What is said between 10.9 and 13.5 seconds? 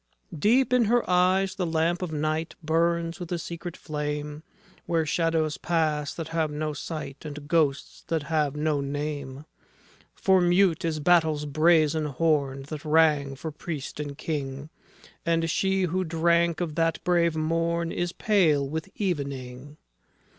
battle's brazen horn That rang